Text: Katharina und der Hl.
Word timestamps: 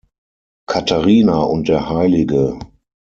Katharina 0.67 1.43
und 1.43 1.67
der 1.67 1.87
Hl. 1.87 2.57